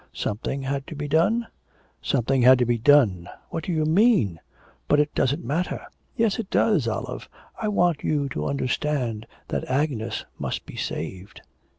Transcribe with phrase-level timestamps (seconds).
[0.11, 1.45] 'Something had to be done?'
[2.01, 3.29] 'Something had to be done!
[3.51, 4.39] What do you mean?
[4.87, 5.85] But it doesn't matter.'
[6.15, 7.29] 'Yes, it does, Olive.
[7.61, 11.41] I want you to understand that Agnes must be saved.'